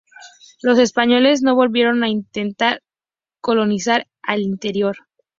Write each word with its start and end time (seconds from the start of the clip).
Los 0.63 0.79
españoles 0.79 1.43
no 1.43 1.53
volvieron 1.53 2.03
a 2.03 2.09
intentar 2.09 2.81
colonizar 3.39 4.07
el 4.27 4.41
interior. 4.41 4.97